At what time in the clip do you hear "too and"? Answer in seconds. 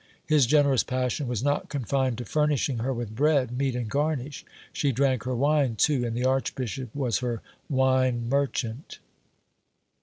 5.75-6.17